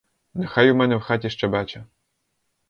Нехай 0.33 0.69
у 0.71 0.75
мене 0.75 0.95
в 0.95 1.01
хаті 1.01 1.29
щебече. 1.29 1.85